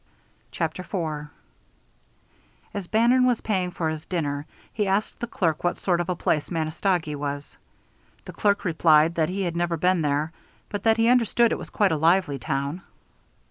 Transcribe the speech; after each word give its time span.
CHAPTER 0.49 0.81
IV 0.81 1.27
As 2.73 2.87
Bannon 2.87 3.27
was 3.27 3.41
paying 3.41 3.69
for 3.69 3.89
his 3.89 4.07
dinner, 4.07 4.47
he 4.73 4.87
asked 4.87 5.19
the 5.19 5.27
clerk 5.27 5.63
what 5.63 5.77
sort 5.77 6.01
of 6.01 6.09
a 6.09 6.15
place 6.15 6.49
Manistogee 6.49 7.13
was. 7.15 7.55
The 8.25 8.33
clerk 8.33 8.65
replied 8.65 9.13
that 9.13 9.29
he 9.29 9.43
had 9.43 9.55
never 9.55 9.77
been 9.77 10.01
there, 10.01 10.31
but 10.69 10.81
that 10.85 10.97
he 10.97 11.07
understood 11.07 11.51
it 11.51 11.59
was 11.59 11.69
quite 11.69 11.91
a 11.91 11.97
lively 11.97 12.39
town. 12.39 12.81